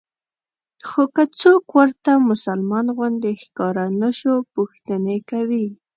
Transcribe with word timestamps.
خو 0.87 1.03
که 1.15 1.23
څوک 1.39 1.63
ورته 1.77 2.11
مسلمان 2.31 2.85
غوندې 2.95 3.31
ښکاره 3.43 3.85
نه 4.01 4.09
شو 4.19 4.33
پوښتنې 4.53 5.17
کوي. 5.29 5.67